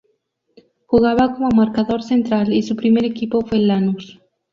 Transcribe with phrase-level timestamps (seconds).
[0.87, 4.19] Jugaba como marcador central y su primer equipo fue Lanús.